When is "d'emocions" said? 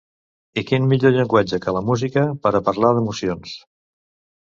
3.01-3.57